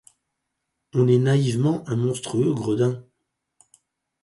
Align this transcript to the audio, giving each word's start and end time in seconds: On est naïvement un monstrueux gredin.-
On 0.95 1.07
est 1.07 1.19
naïvement 1.19 1.87
un 1.87 1.95
monstrueux 1.95 2.55
gredin.- 2.55 3.03